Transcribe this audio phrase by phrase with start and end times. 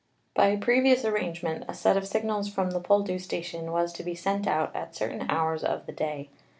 [0.33, 4.47] By previous arrangement a set of signals from the Poldhu station was to be sent
[4.47, 6.31] out at certain hours of the day.